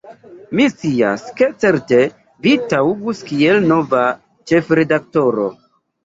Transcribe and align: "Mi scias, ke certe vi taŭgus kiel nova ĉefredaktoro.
"Mi 0.59 0.63
scias, 0.69 1.25
ke 1.41 1.49
certe 1.63 1.99
vi 2.45 2.53
taŭgus 2.71 3.21
kiel 3.27 3.59
nova 3.73 4.01
ĉefredaktoro. 4.53 5.47